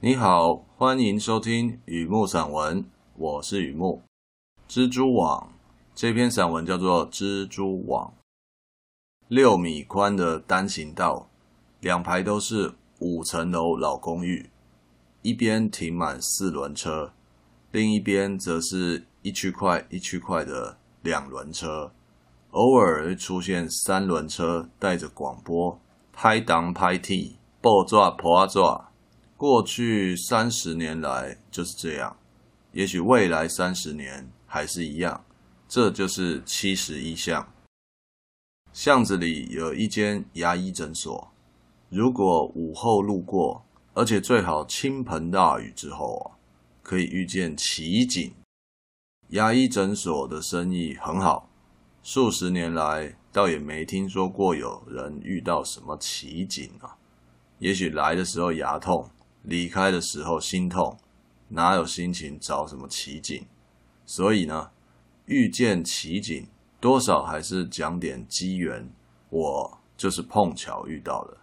[0.00, 2.84] 你好，欢迎收听雨木散文，
[3.16, 4.00] 我是雨木。
[4.68, 5.52] 蜘蛛网
[5.92, 8.06] 这篇散文叫做《蜘蛛网》，
[9.26, 11.28] 六米宽的单行道，
[11.80, 14.48] 两排都是五层楼老公寓，
[15.22, 17.12] 一边停满四轮车，
[17.72, 21.90] 另一边则是一区块一区块的两轮车，
[22.52, 25.80] 偶尔会出现三轮车带着广播，
[26.12, 28.87] 拍档拍替，报抓破抓。
[29.38, 32.16] 过去三十年来就是这样，
[32.72, 35.24] 也许未来三十年还是一样。
[35.68, 37.48] 这就是七十一巷。
[38.72, 41.30] 巷子里有一间牙医诊所，
[41.88, 43.64] 如果午后路过，
[43.94, 46.34] 而且最好倾盆大雨之后啊，
[46.82, 48.34] 可以遇见奇景。
[49.28, 51.48] 牙医诊所的生意很好，
[52.02, 56.96] 数十年来倒也没听说过有人遇到什么奇景啊。
[57.60, 59.08] 也许来的时候牙痛。
[59.42, 60.98] 离开的时候心痛，
[61.48, 63.44] 哪有心情找什么奇景？
[64.04, 64.70] 所以呢，
[65.26, 66.46] 遇见奇景，
[66.80, 68.88] 多少还是讲点机缘。
[69.30, 71.36] 我就是碰巧遇到的。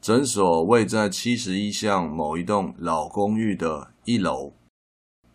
[0.00, 4.52] 诊所位在七十一巷某一栋老公寓的一楼，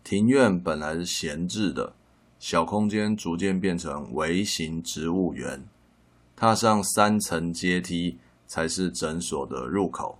[0.04, 1.94] 庭院本来是闲置的，
[2.38, 5.62] 小空间逐渐变成微型植物园。
[6.34, 10.18] 踏上三层阶梯，才是诊所的入口。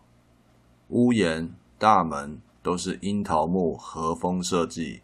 [0.92, 5.00] 屋檐、大门都是樱桃木和风设计。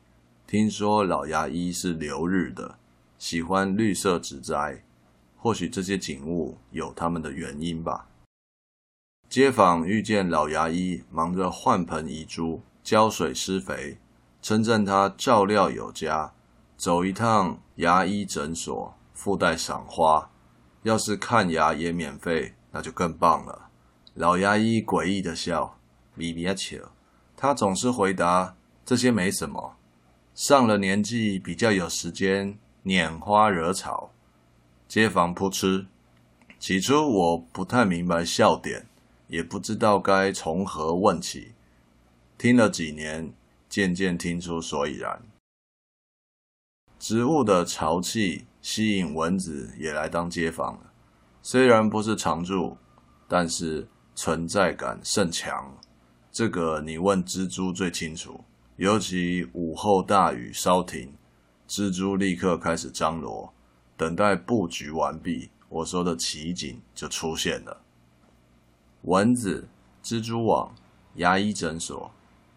[0.47, 2.79] 听说老牙医是留日的，
[3.17, 4.85] 喜欢绿色植栽，
[5.39, 8.07] 或许这些景物有他们的原因吧。
[9.31, 13.97] 街坊遇见老牙医忙着换盆移株、浇水施肥，
[14.43, 16.35] 称赞他照料有加。
[16.77, 20.31] 走一趟牙医诊所，附带赏花，
[20.83, 23.71] 要是看牙也免费，那就更棒了。
[24.13, 25.78] 老牙医诡异的笑。
[26.19, 26.77] 比比亚丘，
[27.37, 29.77] 他总是回答这些没什么。
[30.35, 34.11] 上了年纪，比较有时间拈花惹草。
[34.87, 35.87] 街坊扑哧。
[36.59, 38.85] 起初我不太明白笑点，
[39.29, 41.53] 也不知道该从何问起。
[42.37, 43.33] 听了几年，
[43.69, 45.23] 渐渐听出所以然。
[46.99, 50.81] 植物的潮气吸引蚊子也来当街坊了。
[51.43, 52.77] 虽然不是常住，
[53.29, 53.87] 但是
[54.17, 55.73] 存在感甚强。
[56.39, 58.45] 这个你问蜘蛛最清楚，
[58.77, 61.13] 尤其午后大雨稍停，
[61.67, 63.53] 蜘蛛立刻开始张罗，
[63.97, 67.81] 等待布局完毕，我说的奇景就出现了。
[69.03, 69.67] 蚊子、
[70.01, 70.73] 蜘蛛网、
[71.17, 72.09] 牙医诊所，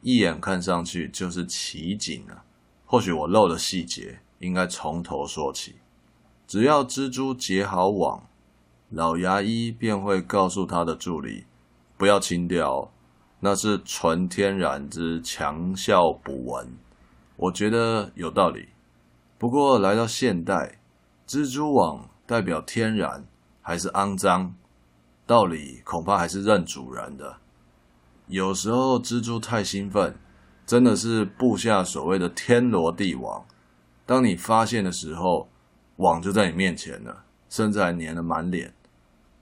[0.04, 2.46] 一眼看上去就是奇景啊。
[2.86, 5.78] 或许我漏了细节，应该从头说起。
[6.46, 8.30] 只要蜘蛛结好网，
[8.90, 11.46] 老牙医便会告诉他的助理，
[11.98, 12.92] 不要清掉哦。
[13.44, 16.68] 那是纯天然之强效补蚊，
[17.36, 18.70] 我觉得有道理。
[19.40, 20.78] 不过来到现代，
[21.28, 23.26] 蜘蛛网代表天然
[23.60, 24.54] 还是肮脏？
[25.26, 27.38] 道理恐怕还是认主人的。
[28.28, 30.16] 有时候蜘蛛太兴奋，
[30.68, 33.44] 真的是布下所谓的天罗地网。
[34.06, 35.50] 当你发现的时候，
[35.96, 38.72] 网就在你面前了，甚至还粘了满脸，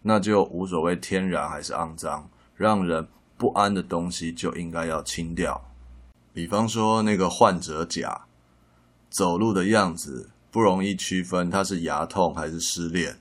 [0.04, 3.06] 那就无所谓天然还是肮脏，让人。
[3.40, 5.62] 不安的东西就应该要清掉，
[6.34, 8.26] 比方说那个患者甲，
[9.10, 13.18] 走路的样子不容易区分他是牙痛还是失恋，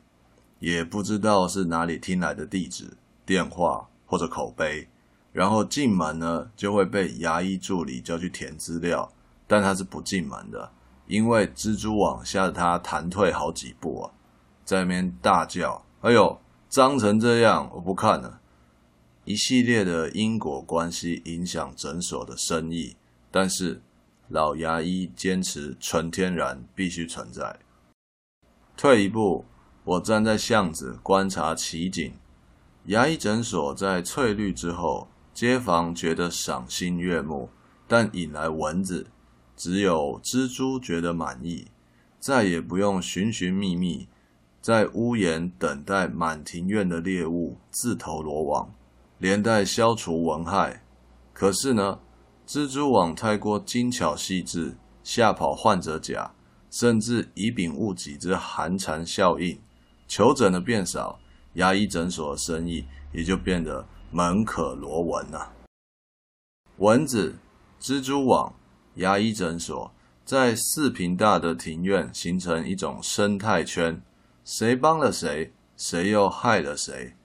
[0.58, 4.88] 也不知道是哪里听来的地址、电话或者口碑，
[5.32, 9.08] 然后进门呢就会被牙医助理叫去填资料，
[9.46, 10.68] 但他是不进门的，
[11.06, 14.10] 因为蜘蛛网吓得他弹退好几步啊，
[14.64, 18.37] 在那边大叫：“哎呦，脏成这样，我不看了。”
[19.28, 22.96] 一系列的因果关系影响诊所的生意，
[23.30, 23.82] 但是
[24.28, 27.58] 老牙医坚持纯天然必须存在。
[28.74, 29.44] 退一步，
[29.84, 32.10] 我站在巷子观察奇景。
[32.86, 37.50] 牙医诊所在翠绿之后，街坊觉得赏心悦目，
[37.86, 39.08] 但引来蚊子，
[39.54, 41.66] 只有蜘蛛觉得满意，
[42.18, 44.08] 再也不用寻寻觅觅，
[44.62, 48.72] 在屋檐等待满庭院的猎物自投罗网。
[49.18, 50.82] 连带消除蚊害，
[51.32, 52.00] 可是呢，
[52.46, 56.32] 蜘蛛网太过精巧细致，吓跑患者甲，
[56.70, 59.58] 甚至以丙戊己之寒蝉效应，
[60.06, 61.18] 求诊的变少，
[61.54, 65.52] 牙医诊所的生意也就变得门可罗蚊了。
[66.76, 67.34] 蚊子、
[67.80, 68.54] 蜘蛛网、
[68.94, 69.90] 牙医诊所
[70.24, 74.00] 在四坪大的庭院形成一种生态圈，
[74.44, 77.16] 谁帮了谁，谁又害了谁，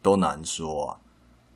[0.00, 1.00] 都难说啊。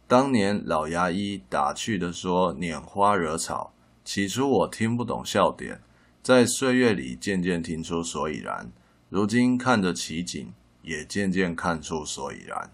[0.06, 3.72] 当年老牙医打趣地说：“拈花惹草。”
[4.04, 5.80] 起初我听不懂笑点，
[6.22, 8.70] 在岁月里渐渐听出所以然。
[9.08, 10.52] 如今看着奇景，
[10.82, 12.70] 也渐渐看出所以然。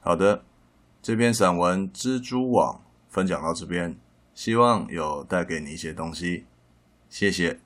[0.00, 0.44] 好的，
[1.02, 2.76] 这篇散文《蜘蛛网》
[3.12, 3.98] 分享到这边，
[4.34, 6.46] 希望有带给你一些东西。
[7.08, 7.60] 谢谢。